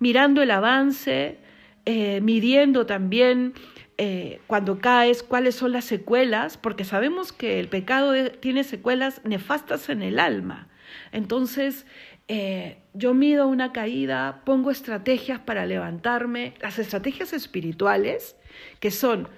Mirando 0.00 0.42
el 0.42 0.50
avance, 0.50 1.38
eh, 1.86 2.20
midiendo 2.20 2.86
también 2.86 3.54
eh, 3.98 4.40
cuando 4.46 4.78
caes, 4.78 5.22
cuáles 5.22 5.54
son 5.54 5.72
las 5.72 5.84
secuelas, 5.84 6.56
porque 6.56 6.84
sabemos 6.84 7.32
que 7.32 7.60
el 7.60 7.68
pecado 7.68 8.14
tiene 8.40 8.64
secuelas 8.64 9.20
nefastas 9.24 9.90
en 9.90 10.02
el 10.02 10.18
alma. 10.18 10.68
Entonces, 11.12 11.86
eh, 12.28 12.78
yo 12.94 13.12
mido 13.12 13.46
una 13.46 13.72
caída, 13.72 14.42
pongo 14.44 14.70
estrategias 14.70 15.40
para 15.40 15.66
levantarme, 15.66 16.54
las 16.60 16.78
estrategias 16.78 17.32
espirituales, 17.32 18.36
que 18.78 18.90
son 18.90 19.28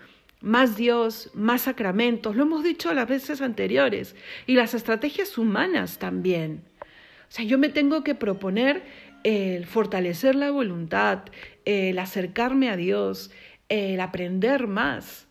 más 0.40 0.76
Dios, 0.76 1.30
más 1.34 1.62
sacramentos, 1.62 2.36
lo 2.36 2.42
hemos 2.42 2.62
dicho 2.62 2.92
las 2.92 3.08
veces 3.08 3.40
anteriores, 3.40 4.14
y 4.46 4.54
las 4.54 4.74
estrategias 4.74 5.38
humanas 5.38 5.98
también. 5.98 6.62
O 6.82 7.34
sea, 7.34 7.44
yo 7.44 7.58
me 7.58 7.68
tengo 7.68 8.04
que 8.04 8.14
proponer 8.14 8.82
el 9.24 9.66
fortalecer 9.66 10.34
la 10.34 10.50
voluntad, 10.50 11.24
el 11.64 11.98
acercarme 11.98 12.68
a 12.70 12.76
Dios, 12.76 13.30
el 13.68 14.00
aprender 14.00 14.66
más. 14.66 15.26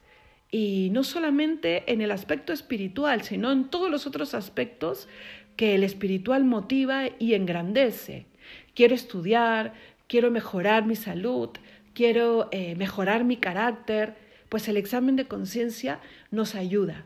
Y 0.50 0.90
no 0.92 1.04
solamente 1.04 1.92
en 1.92 2.02
el 2.02 2.12
aspecto 2.12 2.52
espiritual, 2.52 3.24
sino 3.24 3.52
en 3.52 3.70
todos 3.70 3.90
los 3.90 4.06
otros 4.06 4.34
aspectos 4.34 5.08
que 5.56 5.76
el 5.76 5.84
espiritual 5.84 6.44
motiva 6.44 7.04
y 7.20 7.34
engrandece. 7.34 8.26
Quiero 8.74 8.96
estudiar, 8.96 9.74
quiero 10.08 10.32
mejorar 10.32 10.86
mi 10.86 10.96
salud, 10.96 11.50
quiero 11.94 12.50
eh, 12.52 12.76
mejorar 12.76 13.24
mi 13.24 13.38
carácter, 13.38 14.16
pues 14.50 14.68
el 14.68 14.78
examen 14.78 15.16
de 15.16 15.28
conciencia 15.28 16.00
nos 16.32 16.56
ayuda. 16.56 17.06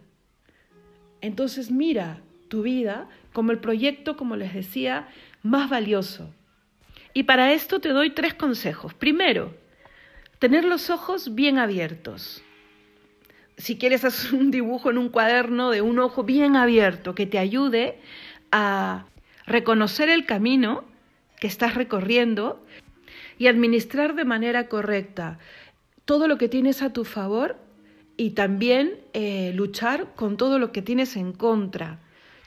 Entonces 1.22 1.72
mira 1.72 2.22
tu 2.48 2.62
vida 2.62 3.10
como 3.34 3.51
el 3.51 3.60
proyecto, 3.60 4.15
como 4.17 4.36
les 4.36 4.53
decía, 4.53 5.08
más 5.44 5.70
valioso. 5.70 6.34
Y 7.16 7.24
para 7.24 7.52
esto 7.54 7.80
te 7.80 7.90
doy 7.90 8.12
tres 8.12 8.36
consejos. 8.36 8.94
Primero, 8.94 9.52
Tener 10.40 10.66
los 10.66 10.90
ojos 10.90 11.34
bien 11.34 11.58
abiertos. 11.58 12.44
Si 13.58 13.78
quieres 13.78 14.04
hacer 14.04 14.36
un 14.36 14.52
dibujo 14.52 14.90
en 14.90 14.98
un 14.98 15.10
cuaderno 15.10 15.72
de 15.72 15.82
un 15.82 15.98
ojo 16.00 16.24
bien 16.24 16.56
abierto 16.56 17.16
que 17.16 17.26
te 17.26 17.40
ayude 17.40 18.00
a 18.52 19.06
reconocer 19.48 20.10
el 20.10 20.26
camino 20.26 20.84
que 21.40 21.48
estás 21.48 21.76
recorriendo 21.76 22.64
y 23.38 23.48
administrar 23.48 24.16
de 24.16 24.26
manera 24.26 24.68
correcta 24.68 25.40
todo 26.04 26.28
lo 26.28 26.38
que 26.38 26.50
tienes 26.50 26.82
a 26.82 26.92
tu 26.92 27.06
favor 27.06 27.58
y 28.18 28.32
también 28.32 29.00
eh, 29.14 29.52
luchar 29.56 30.14
con 30.16 30.38
todo 30.38 30.60
lo 30.60 30.72
que 30.72 30.82
tienes 30.82 31.16
en 31.16 31.32
contra, 31.32 32.00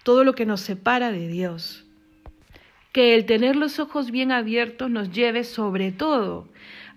todo 0.05 0.25
lo 0.25 0.35
que 0.35 0.47
nos 0.47 0.61
separa 0.61 1.11
de 1.11 1.27
Dios. 1.27 1.88
Que 2.99 3.15
el 3.15 3.27
tener 3.27 3.55
los 3.55 3.79
ojos 3.79 4.11
bien 4.11 4.33
abiertos 4.33 4.91
nos 4.91 5.13
lleve 5.13 5.45
sobre 5.45 5.93
todo 5.93 6.49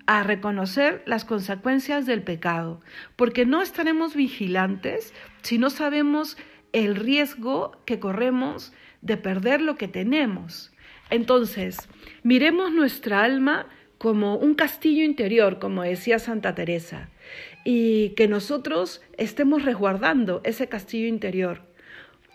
a 0.07 0.23
reconocer 0.23 1.03
las 1.05 1.25
consecuencias 1.25 2.07
del 2.07 2.23
pecado, 2.23 2.81
porque 3.15 3.45
no 3.45 3.61
estaremos 3.61 4.15
vigilantes 4.15 5.13
si 5.43 5.59
no 5.59 5.69
sabemos 5.69 6.37
el 6.73 6.95
riesgo 6.95 7.77
que 7.85 7.99
corremos 7.99 8.73
de 9.03 9.17
perder 9.17 9.61
lo 9.61 9.75
que 9.75 9.87
tenemos. 9.87 10.73
Entonces, 11.11 11.87
miremos 12.23 12.71
nuestra 12.71 13.23
alma 13.23 13.67
como 13.99 14.37
un 14.37 14.55
castillo 14.55 15.03
interior, 15.03 15.59
como 15.59 15.83
decía 15.83 16.17
Santa 16.17 16.55
Teresa, 16.55 17.11
y 17.63 18.15
que 18.15 18.27
nosotros 18.27 19.03
estemos 19.19 19.63
resguardando 19.63 20.41
ese 20.45 20.67
castillo 20.67 21.05
interior, 21.05 21.61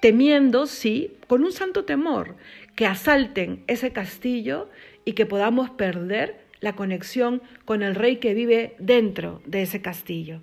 temiendo, 0.06 0.66
sí, 0.66 1.16
con 1.26 1.42
un 1.42 1.50
santo 1.50 1.84
temor, 1.84 2.36
que 2.76 2.86
asalten 2.86 3.64
ese 3.66 3.92
castillo 3.92 4.70
y 5.04 5.14
que 5.14 5.26
podamos 5.26 5.70
perder 5.70 6.44
la 6.60 6.76
conexión 6.76 7.42
con 7.64 7.82
el 7.82 7.96
rey 7.96 8.18
que 8.18 8.32
vive 8.32 8.76
dentro 8.78 9.42
de 9.46 9.62
ese 9.62 9.82
castillo. 9.82 10.42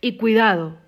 Y 0.00 0.16
cuidado, 0.16 0.78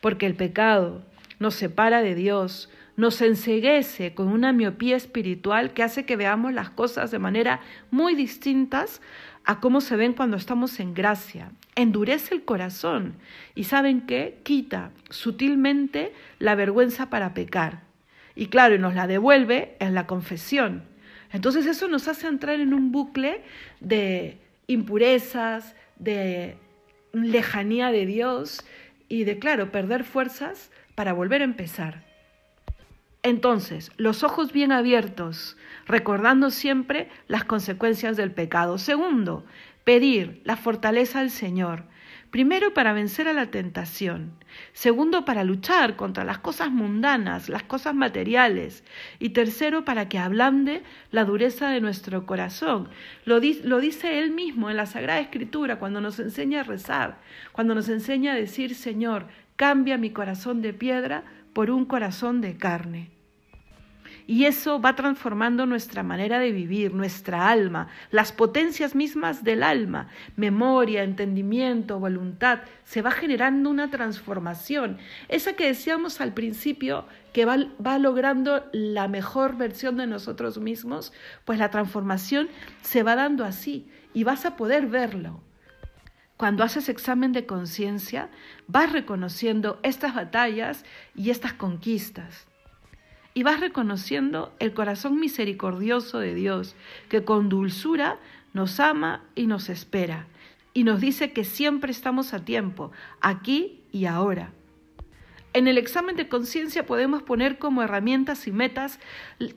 porque 0.00 0.26
el 0.26 0.34
pecado 0.34 1.04
nos 1.38 1.54
separa 1.54 2.02
de 2.02 2.16
Dios, 2.16 2.68
nos 2.96 3.22
enseguece 3.22 4.12
con 4.12 4.26
una 4.26 4.52
miopía 4.52 4.96
espiritual 4.96 5.74
que 5.74 5.84
hace 5.84 6.04
que 6.04 6.16
veamos 6.16 6.52
las 6.52 6.70
cosas 6.70 7.12
de 7.12 7.20
manera 7.20 7.60
muy 7.92 8.16
distintas 8.16 9.00
a 9.44 9.60
cómo 9.60 9.80
se 9.80 9.94
ven 9.94 10.14
cuando 10.14 10.36
estamos 10.36 10.80
en 10.80 10.94
gracia. 10.94 11.52
Endurece 11.78 12.34
el 12.34 12.44
corazón 12.44 13.14
y 13.54 13.62
¿saben 13.62 14.00
qué? 14.00 14.40
Quita 14.42 14.90
sutilmente 15.10 16.12
la 16.40 16.56
vergüenza 16.56 17.08
para 17.08 17.34
pecar. 17.34 17.82
Y 18.34 18.46
claro, 18.48 18.74
y 18.74 18.80
nos 18.80 18.96
la 18.96 19.06
devuelve 19.06 19.76
en 19.78 19.94
la 19.94 20.08
confesión. 20.08 20.82
Entonces 21.32 21.66
eso 21.66 21.86
nos 21.86 22.08
hace 22.08 22.26
entrar 22.26 22.58
en 22.58 22.74
un 22.74 22.90
bucle 22.90 23.42
de 23.78 24.38
impurezas, 24.66 25.76
de 26.00 26.56
lejanía 27.12 27.92
de 27.92 28.06
Dios 28.06 28.66
y 29.08 29.22
de, 29.22 29.38
claro, 29.38 29.70
perder 29.70 30.02
fuerzas 30.02 30.72
para 30.96 31.12
volver 31.12 31.42
a 31.42 31.44
empezar. 31.44 32.02
Entonces, 33.22 33.92
los 33.98 34.24
ojos 34.24 34.52
bien 34.52 34.72
abiertos, 34.72 35.56
recordando 35.86 36.50
siempre 36.50 37.08
las 37.26 37.44
consecuencias 37.44 38.16
del 38.16 38.30
pecado. 38.30 38.78
Segundo, 38.78 39.44
pedir 39.84 40.42
la 40.44 40.56
fortaleza 40.56 41.20
al 41.20 41.30
Señor. 41.30 41.84
Primero, 42.30 42.74
para 42.74 42.92
vencer 42.92 43.26
a 43.26 43.32
la 43.32 43.50
tentación. 43.50 44.32
Segundo, 44.74 45.24
para 45.24 45.44
luchar 45.44 45.96
contra 45.96 46.24
las 46.24 46.38
cosas 46.38 46.70
mundanas, 46.70 47.48
las 47.48 47.62
cosas 47.62 47.94
materiales. 47.94 48.84
Y 49.18 49.30
tercero, 49.30 49.86
para 49.86 50.10
que 50.10 50.18
ablande 50.18 50.82
la 51.10 51.24
dureza 51.24 51.70
de 51.70 51.80
nuestro 51.80 52.26
corazón. 52.26 52.90
Lo, 53.24 53.40
lo, 53.64 53.80
dice 53.80 54.18
Él 54.18 54.30
mismo 54.32 54.68
en 54.68 54.76
la 54.76 54.84
Sagrada 54.84 55.20
Escritura 55.20 55.78
cuando 55.78 56.02
nos 56.02 56.20
enseña 56.20 56.60
a 56.60 56.64
rezar, 56.64 57.18
cuando 57.52 57.74
nos 57.74 57.88
enseña 57.88 58.32
a 58.32 58.36
decir, 58.36 58.74
Señor, 58.74 59.26
cambia 59.56 59.96
mi 59.96 60.10
corazón 60.10 60.60
de 60.60 60.74
piedra 60.74 61.24
por 61.54 61.70
un 61.70 61.86
corazón 61.86 62.42
de 62.42 62.58
carne. 62.58 63.17
Y 64.30 64.44
eso 64.44 64.78
va 64.78 64.94
transformando 64.94 65.64
nuestra 65.64 66.02
manera 66.02 66.38
de 66.38 66.52
vivir, 66.52 66.92
nuestra 66.92 67.48
alma, 67.48 67.88
las 68.10 68.30
potencias 68.30 68.94
mismas 68.94 69.42
del 69.42 69.62
alma, 69.62 70.08
memoria, 70.36 71.02
entendimiento, 71.02 71.98
voluntad. 71.98 72.60
Se 72.84 73.00
va 73.00 73.10
generando 73.10 73.70
una 73.70 73.88
transformación. 73.88 74.98
Esa 75.28 75.54
que 75.54 75.68
decíamos 75.68 76.20
al 76.20 76.34
principio, 76.34 77.06
que 77.32 77.46
va, 77.46 77.56
va 77.84 77.96
logrando 77.96 78.66
la 78.70 79.08
mejor 79.08 79.56
versión 79.56 79.96
de 79.96 80.06
nosotros 80.06 80.58
mismos, 80.58 81.14
pues 81.46 81.58
la 81.58 81.70
transformación 81.70 82.50
se 82.82 83.02
va 83.02 83.16
dando 83.16 83.46
así 83.46 83.88
y 84.12 84.24
vas 84.24 84.44
a 84.44 84.56
poder 84.56 84.88
verlo. 84.88 85.40
Cuando 86.36 86.64
haces 86.64 86.90
examen 86.90 87.32
de 87.32 87.46
conciencia, 87.46 88.28
vas 88.66 88.92
reconociendo 88.92 89.80
estas 89.82 90.14
batallas 90.14 90.84
y 91.14 91.30
estas 91.30 91.54
conquistas 91.54 92.46
y 93.38 93.44
vas 93.44 93.60
reconociendo 93.60 94.52
el 94.58 94.74
corazón 94.74 95.20
misericordioso 95.20 96.18
de 96.18 96.34
Dios, 96.34 96.74
que 97.08 97.22
con 97.22 97.48
dulzura 97.48 98.18
nos 98.52 98.80
ama 98.80 99.22
y 99.36 99.46
nos 99.46 99.68
espera, 99.68 100.26
y 100.74 100.82
nos 100.82 101.00
dice 101.00 101.32
que 101.32 101.44
siempre 101.44 101.92
estamos 101.92 102.34
a 102.34 102.44
tiempo, 102.44 102.90
aquí 103.20 103.80
y 103.92 104.06
ahora. 104.06 104.50
En 105.54 105.66
el 105.66 105.78
examen 105.78 106.14
de 106.14 106.28
conciencia 106.28 106.84
podemos 106.84 107.22
poner 107.22 107.58
como 107.58 107.82
herramientas 107.82 108.46
y 108.46 108.52
metas 108.52 109.00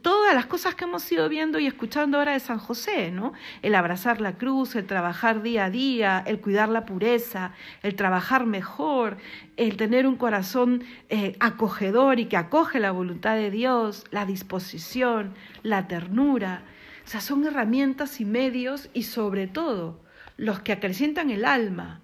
todas 0.02 0.34
las 0.34 0.46
cosas 0.46 0.74
que 0.74 0.86
hemos 0.86 1.12
ido 1.12 1.28
viendo 1.28 1.60
y 1.60 1.68
escuchando 1.68 2.18
ahora 2.18 2.32
de 2.32 2.40
San 2.40 2.60
José, 2.60 3.12
¿no? 3.12 3.34
El 3.62 3.76
abrazar 3.76 4.22
la 4.22 4.38
cruz, 4.38 4.76
el 4.76 4.88
trabajar 4.88 5.42
día 5.42 5.66
a 5.66 5.70
día, 5.70 6.24
el 6.26 6.40
cuidar 6.40 6.70
la 6.70 6.86
pureza, 6.86 7.52
el 7.84 7.96
trabajar 7.96 8.46
mejor, 8.46 9.18
el 9.58 9.76
tener 9.76 10.08
un 10.08 10.16
corazón 10.16 10.86
eh, 11.10 11.36
acogedor 11.42 12.20
y 12.20 12.26
que 12.26 12.38
acoge 12.38 12.80
la 12.80 12.92
voluntad 12.92 13.36
de 13.36 13.52
Dios, 13.52 14.06
la 14.12 14.26
disposición, 14.26 15.34
la 15.62 15.90
ternura. 15.90 16.64
O 17.06 17.10
sea, 17.10 17.20
son 17.20 17.46
herramientas 17.46 18.22
y 18.22 18.26
medios 18.26 18.90
y 18.94 19.04
sobre 19.04 19.48
todo 19.48 20.00
los 20.38 20.62
que 20.62 20.72
acrecientan 20.72 21.32
el 21.32 21.44
alma, 21.44 22.00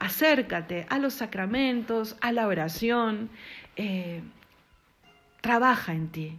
acércate 0.00 0.86
a 0.88 0.98
los 0.98 1.14
sacramentos, 1.14 2.16
a 2.20 2.32
la 2.32 2.48
oración, 2.48 3.30
eh, 3.76 4.22
trabaja 5.40 5.92
en 5.94 6.08
ti. 6.08 6.38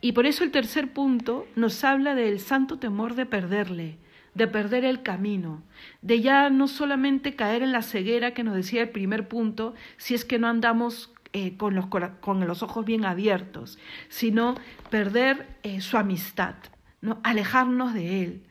Y 0.00 0.12
por 0.12 0.26
eso 0.26 0.44
el 0.44 0.50
tercer 0.50 0.92
punto 0.92 1.46
nos 1.56 1.82
habla 1.82 2.14
del 2.14 2.40
santo 2.40 2.78
temor 2.78 3.14
de 3.14 3.26
perderle, 3.26 3.98
de 4.34 4.46
perder 4.46 4.84
el 4.84 5.02
camino, 5.02 5.62
de 6.02 6.20
ya 6.20 6.50
no 6.50 6.68
solamente 6.68 7.34
caer 7.34 7.62
en 7.62 7.72
la 7.72 7.82
ceguera 7.82 8.34
que 8.34 8.44
nos 8.44 8.54
decía 8.54 8.82
el 8.82 8.90
primer 8.90 9.26
punto, 9.26 9.74
si 9.96 10.14
es 10.14 10.24
que 10.24 10.38
no 10.38 10.48
andamos 10.48 11.12
eh, 11.32 11.56
con, 11.56 11.74
los, 11.74 11.86
con, 11.86 12.46
los, 12.46 12.62
ojos 12.62 12.84
bien 12.84 13.04
abiertos, 13.04 13.78
sino 14.08 14.54
perder 14.90 15.46
eh, 15.62 15.80
su 15.80 15.96
amistad, 15.96 16.54
¿no? 17.00 17.20
alejarnos 17.22 17.92
de 17.94 18.22
él, 18.22 18.47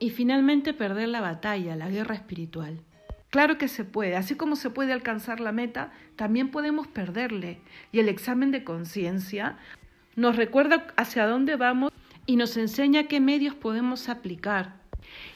y 0.00 0.10
finalmente 0.10 0.74
perder 0.74 1.08
la 1.08 1.20
batalla, 1.20 1.76
la 1.76 1.88
guerra 1.88 2.16
espiritual. 2.16 2.80
Claro 3.30 3.58
que 3.58 3.68
se 3.68 3.84
puede, 3.84 4.16
así 4.16 4.34
como 4.34 4.56
se 4.56 4.70
puede 4.70 4.92
alcanzar 4.92 5.38
la 5.38 5.52
meta, 5.52 5.92
también 6.16 6.50
podemos 6.50 6.88
perderle. 6.88 7.60
Y 7.92 8.00
el 8.00 8.08
examen 8.08 8.50
de 8.50 8.64
conciencia 8.64 9.56
nos 10.16 10.34
recuerda 10.34 10.88
hacia 10.96 11.28
dónde 11.28 11.54
vamos 11.54 11.92
y 12.26 12.34
nos 12.34 12.56
enseña 12.56 13.04
qué 13.04 13.20
medios 13.20 13.54
podemos 13.54 14.08
aplicar 14.08 14.80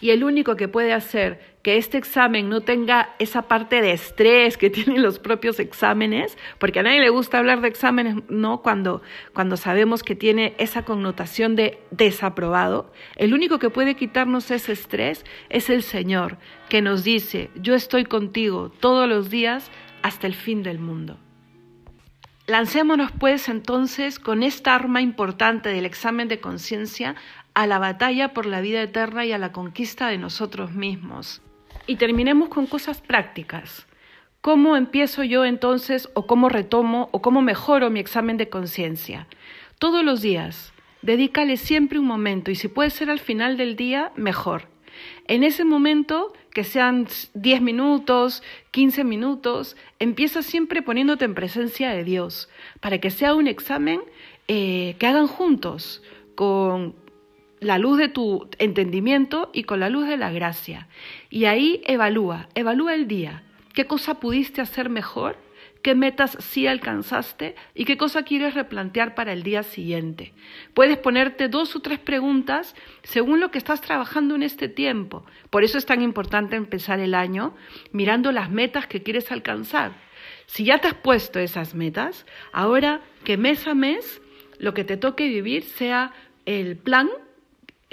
y 0.00 0.10
el 0.10 0.24
único 0.24 0.56
que 0.56 0.68
puede 0.68 0.92
hacer 0.92 1.53
que 1.64 1.78
este 1.78 1.96
examen 1.96 2.50
no 2.50 2.60
tenga 2.60 3.16
esa 3.18 3.48
parte 3.48 3.80
de 3.80 3.92
estrés 3.92 4.58
que 4.58 4.68
tienen 4.76 5.02
los 5.02 5.18
propios 5.18 5.58
exámenes, 5.58 6.36
porque 6.58 6.80
a 6.80 6.82
nadie 6.84 7.00
le 7.00 7.08
gusta 7.08 7.38
hablar 7.38 7.62
de 7.62 7.68
exámenes, 7.68 8.16
¿no? 8.28 8.60
Cuando, 8.60 9.02
cuando 9.32 9.56
sabemos 9.56 10.02
que 10.02 10.14
tiene 10.14 10.54
esa 10.58 10.84
connotación 10.84 11.56
de 11.56 11.80
desaprobado, 11.90 12.92
el 13.16 13.32
único 13.32 13.58
que 13.58 13.70
puede 13.70 13.96
quitarnos 13.96 14.50
ese 14.50 14.72
estrés 14.72 15.24
es 15.48 15.70
el 15.70 15.82
Señor, 15.82 16.36
que 16.68 16.82
nos 16.82 17.02
dice, 17.02 17.50
yo 17.56 17.74
estoy 17.74 18.04
contigo 18.04 18.70
todos 18.78 19.08
los 19.08 19.30
días 19.30 19.70
hasta 20.02 20.26
el 20.26 20.34
fin 20.34 20.62
del 20.62 20.78
mundo. 20.78 21.18
Lancémonos 22.46 23.10
pues 23.10 23.48
entonces 23.48 24.18
con 24.18 24.42
esta 24.42 24.74
arma 24.74 25.00
importante 25.00 25.70
del 25.70 25.86
examen 25.86 26.28
de 26.28 26.40
conciencia 26.40 27.14
a 27.54 27.66
la 27.66 27.78
batalla 27.78 28.34
por 28.34 28.44
la 28.44 28.60
vida 28.60 28.82
eterna 28.82 29.24
y 29.24 29.32
a 29.32 29.38
la 29.38 29.50
conquista 29.50 30.08
de 30.08 30.18
nosotros 30.18 30.72
mismos. 30.72 31.40
Y 31.86 31.96
terminemos 31.96 32.48
con 32.48 32.66
cosas 32.66 33.00
prácticas. 33.00 33.86
¿Cómo 34.40 34.76
empiezo 34.76 35.22
yo 35.24 35.44
entonces 35.44 36.08
o 36.14 36.26
cómo 36.26 36.48
retomo 36.48 37.08
o 37.12 37.22
cómo 37.22 37.42
mejoro 37.42 37.90
mi 37.90 38.00
examen 38.00 38.36
de 38.36 38.48
conciencia? 38.48 39.26
Todos 39.78 40.04
los 40.04 40.22
días, 40.22 40.72
dedícale 41.02 41.56
siempre 41.56 41.98
un 41.98 42.06
momento 42.06 42.50
y 42.50 42.54
si 42.54 42.68
puede 42.68 42.90
ser 42.90 43.10
al 43.10 43.20
final 43.20 43.56
del 43.56 43.76
día, 43.76 44.12
mejor. 44.16 44.68
En 45.26 45.44
ese 45.44 45.64
momento, 45.64 46.32
que 46.52 46.64
sean 46.64 47.06
10 47.34 47.60
minutos, 47.62 48.42
15 48.70 49.04
minutos, 49.04 49.76
empieza 49.98 50.42
siempre 50.42 50.82
poniéndote 50.82 51.24
en 51.24 51.34
presencia 51.34 51.90
de 51.90 52.04
Dios, 52.04 52.48
para 52.80 52.98
que 52.98 53.10
sea 53.10 53.34
un 53.34 53.46
examen 53.46 54.00
eh, 54.48 54.96
que 54.98 55.06
hagan 55.06 55.26
juntos, 55.26 56.02
con, 56.34 56.94
la 57.64 57.78
luz 57.78 57.96
de 57.96 58.08
tu 58.08 58.48
entendimiento 58.58 59.50
y 59.54 59.64
con 59.64 59.80
la 59.80 59.88
luz 59.88 60.06
de 60.06 60.18
la 60.18 60.30
gracia. 60.30 60.86
Y 61.30 61.46
ahí 61.46 61.80
evalúa, 61.86 62.48
evalúa 62.54 62.94
el 62.94 63.08
día. 63.08 63.42
¿Qué 63.72 63.86
cosa 63.86 64.20
pudiste 64.20 64.60
hacer 64.60 64.90
mejor? 64.90 65.38
¿Qué 65.80 65.94
metas 65.94 66.36
sí 66.40 66.66
alcanzaste? 66.66 67.56
¿Y 67.74 67.86
qué 67.86 67.96
cosa 67.96 68.22
quieres 68.22 68.52
replantear 68.52 69.14
para 69.14 69.32
el 69.32 69.42
día 69.42 69.62
siguiente? 69.62 70.34
Puedes 70.74 70.98
ponerte 70.98 71.48
dos 71.48 71.74
o 71.74 71.80
tres 71.80 71.98
preguntas 71.98 72.76
según 73.02 73.40
lo 73.40 73.50
que 73.50 73.58
estás 73.58 73.80
trabajando 73.80 74.34
en 74.34 74.42
este 74.42 74.68
tiempo. 74.68 75.24
Por 75.48 75.64
eso 75.64 75.78
es 75.78 75.86
tan 75.86 76.02
importante 76.02 76.56
empezar 76.56 77.00
el 77.00 77.14
año 77.14 77.54
mirando 77.92 78.30
las 78.30 78.50
metas 78.50 78.86
que 78.86 79.02
quieres 79.02 79.32
alcanzar. 79.32 79.92
Si 80.44 80.64
ya 80.64 80.78
te 80.78 80.88
has 80.88 80.94
puesto 80.94 81.38
esas 81.38 81.74
metas, 81.74 82.26
ahora 82.52 83.00
que 83.24 83.38
mes 83.38 83.66
a 83.66 83.74
mes 83.74 84.20
lo 84.58 84.74
que 84.74 84.84
te 84.84 84.98
toque 84.98 85.28
vivir 85.28 85.62
sea 85.62 86.12
el 86.44 86.76
plan 86.76 87.08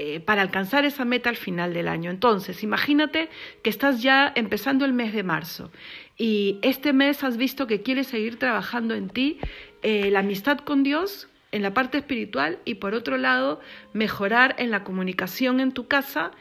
eh, 0.03 0.19
para 0.19 0.41
alcanzar 0.41 0.83
esa 0.83 1.05
meta 1.05 1.29
al 1.29 1.35
final 1.35 1.75
del 1.75 1.87
año. 1.87 2.09
Entonces, 2.09 2.63
imagínate 2.63 3.29
que 3.61 3.69
estás 3.69 4.01
ya 4.01 4.33
empezando 4.35 4.83
el 4.83 4.93
mes 4.93 5.13
de 5.13 5.21
marzo 5.21 5.69
y 6.17 6.57
este 6.63 6.91
mes 6.91 7.23
has 7.23 7.37
visto 7.37 7.67
que 7.67 7.83
quieres 7.83 8.07
seguir 8.07 8.39
trabajando 8.39 8.95
en 8.95 9.09
ti, 9.09 9.37
eh, 9.83 10.09
la 10.09 10.21
amistad 10.21 10.57
con 10.57 10.81
Dios 10.81 11.29
en 11.51 11.61
la 11.61 11.75
parte 11.75 11.99
espiritual 11.99 12.57
y 12.65 12.75
por 12.75 12.95
otro 12.95 13.19
lado 13.19 13.59
mejorar 13.93 14.55
en 14.57 14.71
la 14.71 14.83
comunicación 14.83 15.59
en 15.59 15.71
tu 15.71 15.87
casa 15.87 16.31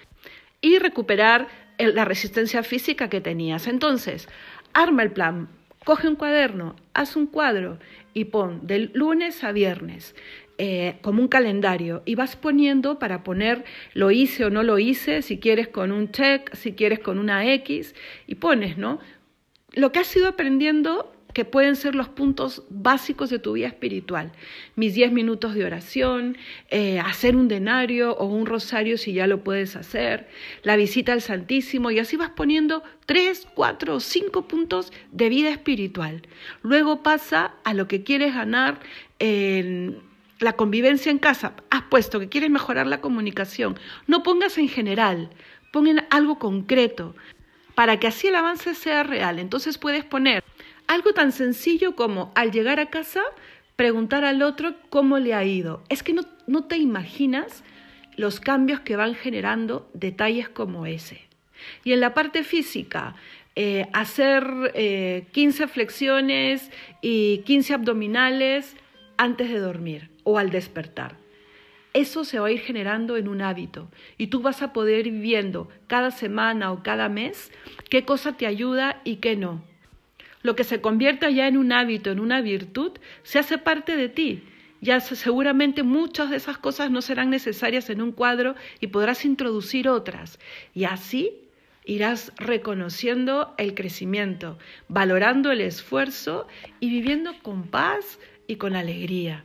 y 0.63 0.79
recuperar 0.79 1.49
la 1.79 2.07
resistencia 2.07 2.63
física 2.63 3.11
que 3.11 3.21
tenías. 3.21 3.67
Entonces, 3.67 4.27
arma 4.73 5.03
el 5.03 5.13
plan, 5.13 5.51
coge 5.85 6.09
un 6.09 6.17
cuaderno, 6.17 6.77
haz 6.95 7.15
un 7.15 7.27
cuadro 7.27 7.79
y 8.15 8.25
pon 8.25 8.67
del 8.67 8.91
lunes 8.95 9.45
a 9.45 9.53
viernes 9.53 10.15
eh, 10.63 10.99
como 11.01 11.23
un 11.23 11.29
calendario 11.29 12.03
y 12.05 12.17
vas 12.17 12.37
poniendo 12.37 12.99
para 12.99 13.23
poner 13.25 13.65
lo 13.95 14.11
hice 14.11 14.45
o 14.45 14.51
no 14.51 14.63
lo 14.63 14.79
hice, 14.79 15.23
si 15.23 15.39
quieres 15.39 15.69
con 15.69 15.91
un 15.91 16.11
check, 16.11 16.55
si 16.55 16.73
quieres 16.73 16.99
con 16.99 17.19
una 17.19 17.51
X, 17.55 17.95
y 18.27 18.35
pones, 18.35 18.77
¿no? 18.77 18.99
Lo 19.73 19.91
que 19.91 20.01
has 20.01 20.15
ido 20.15 20.29
aprendiendo 20.29 21.15
que 21.33 21.47
pueden 21.47 21.77
ser 21.77 21.95
los 21.95 22.11
puntos 22.11 22.65
básicos 22.69 23.31
de 23.31 23.39
tu 23.39 23.55
vida 23.55 23.69
espiritual. 23.69 24.33
Mis 24.77 24.93
10 24.93 25.13
minutos 25.13 25.55
de 25.55 25.65
oración, 25.65 26.37
eh, 26.69 27.01
hacer 27.01 27.37
un 27.37 27.49
denario 27.49 28.15
o 28.19 28.27
un 28.27 28.45
rosario 28.45 28.99
si 28.99 29.15
ya 29.15 29.27
lo 29.27 29.43
puedes 29.43 29.77
hacer, 29.77 30.29
la 30.63 30.77
visita 30.77 31.15
al 31.15 31.23
Santísimo 31.23 31.91
y 31.91 32.01
así 32.01 32.19
vas 32.19 32.33
poniendo 32.37 32.83
3, 33.07 33.49
4 33.55 33.95
o 33.95 34.01
5 34.01 34.47
puntos 34.47 34.93
de 35.11 35.31
vida 35.31 35.49
espiritual. 35.49 36.21
Luego 36.61 37.03
pasa 37.03 37.55
a 37.65 37.73
lo 37.73 37.89
que 37.89 38.03
quieres 38.03 38.35
ganar 38.35 38.79
en 39.19 40.10
la 40.41 40.55
convivencia 40.55 41.11
en 41.11 41.19
casa. 41.19 41.53
Has 41.71 41.83
puesto 41.83 42.19
que 42.19 42.29
quieres 42.29 42.51
mejorar 42.51 42.87
la 42.87 43.01
comunicación. 43.01 43.79
No 44.07 44.23
pongas 44.23 44.59
en 44.59 44.69
general, 44.69 45.31
pon 45.71 45.87
en 45.87 46.05
algo 46.11 46.39
concreto 46.39 47.15
para 47.75 48.01
que 48.01 48.09
así 48.09 48.27
el 48.27 48.35
avance 48.35 48.75
sea 48.75 49.03
real. 49.03 49.39
Entonces 49.39 49.79
puedes 49.79 50.05
poner 50.05 50.43
algo 50.87 51.13
tan 51.13 51.33
sencillo 51.33 51.95
como 51.95 52.33
al 52.35 52.51
llegar 52.51 52.81
a 52.81 52.91
casa 52.91 53.23
preguntar 53.77 54.25
al 54.25 54.43
otro 54.43 54.75
cómo 54.89 55.19
le 55.19 55.35
ha 55.35 55.45
ido. 55.45 55.83
Es 55.89 56.03
que 56.03 56.13
no, 56.13 56.65
te 56.65 56.77
imaginas 56.77 57.63
los 58.17 58.41
cambios 58.41 58.81
que 58.81 58.97
van 58.97 59.15
generando 59.15 59.89
detalles 59.95 60.49
como 60.49 60.85
ese. 60.85 61.23
Y 61.85 61.93
en 61.93 62.01
la 62.01 62.13
parte 62.13 62.45
física, 62.45 63.15
eh, 63.57 63.87
hacer 63.93 64.45
15 65.33 65.65
eh, 65.65 65.67
flexiones 65.69 66.71
y 67.03 67.39
15 67.47 67.75
abdominales 67.75 68.77
antes 69.17 69.51
de 69.51 69.59
dormir 69.59 70.11
o 70.31 70.39
al 70.39 70.51
despertar. 70.51 71.17
Eso 71.93 72.25
se 72.25 72.39
va 72.39 72.47
a 72.47 72.53
ir 72.53 72.61
generando 72.61 73.17
en 73.17 73.27
un 73.27 73.43
hábito 73.43 73.91
y 74.17 74.29
tú 74.29 74.41
vas 74.43 74.63
a 74.63 74.73
poder 74.73 75.09
ir 75.09 75.21
viendo 75.21 75.69
cada 75.89 76.13
semana 76.13 76.71
o 76.71 76.83
cada 76.83 77.09
mes 77.09 77.51
qué 77.89 78.05
cosa 78.05 78.37
te 78.37 78.47
ayuda 78.47 79.01
y 79.05 79.17
qué 79.17 79.35
no. 79.35 79.63
Lo 80.43 80.55
que 80.55 80.65
se 80.65 80.81
convierta 80.81 81.31
ya 81.31 81.49
en 81.49 81.57
un 81.57 81.73
hábito, 81.73 82.11
en 82.11 82.21
una 82.21 82.41
virtud, 82.41 82.93
se 83.25 83.41
hace 83.41 83.59
parte 83.59 83.97
de 83.97 84.09
ti. 84.09 84.45
Ya 84.81 85.01
seguramente 85.01 85.83
muchas 85.83 86.31
de 86.31 86.37
esas 86.37 86.57
cosas 86.57 86.91
no 86.91 87.03
serán 87.03 87.29
necesarias 87.29 87.91
en 87.91 88.01
un 88.01 88.13
cuadro 88.13 88.55
y 88.81 88.87
podrás 88.87 89.25
introducir 89.25 89.89
otras. 89.89 90.39
Y 90.73 90.85
así 90.85 91.33
irás 91.85 92.33
reconociendo 92.37 93.55
el 93.59 93.75
crecimiento, 93.75 94.59
valorando 94.89 95.51
el 95.51 95.61
esfuerzo 95.61 96.47
y 96.79 96.89
viviendo 96.89 97.35
con 97.43 97.65
paz 97.65 98.19
y 98.47 98.57
con 98.57 98.77
alegría. 98.77 99.45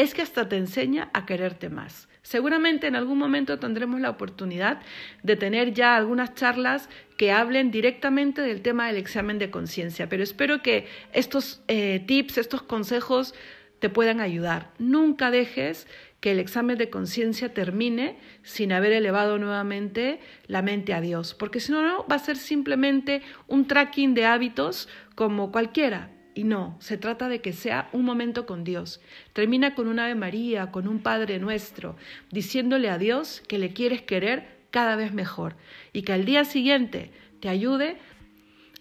Es 0.00 0.14
que 0.14 0.22
hasta 0.22 0.48
te 0.48 0.56
enseña 0.56 1.10
a 1.12 1.26
quererte 1.26 1.68
más. 1.68 2.08
Seguramente 2.22 2.86
en 2.86 2.96
algún 2.96 3.18
momento 3.18 3.58
tendremos 3.58 4.00
la 4.00 4.08
oportunidad 4.08 4.80
de 5.22 5.36
tener 5.36 5.74
ya 5.74 5.94
algunas 5.94 6.34
charlas 6.34 6.88
que 7.18 7.32
hablen 7.32 7.70
directamente 7.70 8.40
del 8.40 8.62
tema 8.62 8.86
del 8.86 8.96
examen 8.96 9.38
de 9.38 9.50
conciencia, 9.50 10.08
pero 10.08 10.22
espero 10.22 10.62
que 10.62 10.86
estos 11.12 11.62
eh, 11.68 12.02
tips, 12.06 12.38
estos 12.38 12.62
consejos 12.62 13.34
te 13.78 13.90
puedan 13.90 14.20
ayudar. 14.20 14.70
Nunca 14.78 15.30
dejes 15.30 15.86
que 16.20 16.30
el 16.30 16.38
examen 16.38 16.78
de 16.78 16.88
conciencia 16.88 17.52
termine 17.52 18.16
sin 18.42 18.72
haber 18.72 18.92
elevado 18.92 19.36
nuevamente 19.36 20.18
la 20.46 20.62
mente 20.62 20.94
a 20.94 21.02
Dios, 21.02 21.34
porque 21.34 21.60
si 21.60 21.72
no, 21.72 22.06
va 22.10 22.16
a 22.16 22.20
ser 22.20 22.38
simplemente 22.38 23.20
un 23.48 23.66
tracking 23.66 24.14
de 24.14 24.24
hábitos 24.24 24.88
como 25.14 25.52
cualquiera. 25.52 26.08
Y 26.34 26.44
no, 26.44 26.76
se 26.80 26.96
trata 26.96 27.28
de 27.28 27.40
que 27.40 27.52
sea 27.52 27.88
un 27.92 28.04
momento 28.04 28.46
con 28.46 28.64
Dios. 28.64 29.00
Termina 29.32 29.74
con 29.74 29.88
un 29.88 29.98
Ave 29.98 30.14
María, 30.14 30.70
con 30.70 30.86
un 30.86 31.00
Padre 31.00 31.38
Nuestro, 31.38 31.96
diciéndole 32.30 32.88
a 32.88 32.98
Dios 32.98 33.42
que 33.48 33.58
le 33.58 33.72
quieres 33.72 34.02
querer 34.02 34.60
cada 34.70 34.96
vez 34.96 35.12
mejor 35.12 35.56
y 35.92 36.02
que 36.02 36.12
al 36.12 36.24
día 36.24 36.44
siguiente 36.44 37.10
te 37.40 37.48
ayude 37.48 37.96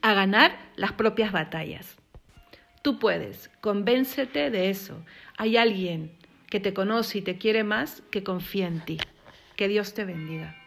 a 0.02 0.14
ganar 0.14 0.58
las 0.76 0.94
propias 0.94 1.32
batallas. 1.32 1.98
Tú 2.82 3.00
puedes, 3.00 3.50
convéncete 3.62 4.52
de 4.52 4.70
eso. 4.70 5.04
Hay 5.38 5.58
alguien 5.58 6.12
que 6.50 6.60
te 6.60 6.74
conoce 6.74 7.20
y 7.20 7.22
te 7.22 7.38
quiere 7.38 7.64
más 7.64 8.02
que 8.12 8.24
confía 8.24 8.68
en 8.68 8.80
ti. 8.82 8.98
Que 9.56 9.68
Dios 9.68 9.94
te 9.94 10.06
bendiga. 10.06 10.59